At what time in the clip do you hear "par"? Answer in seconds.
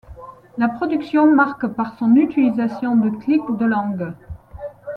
1.67-1.95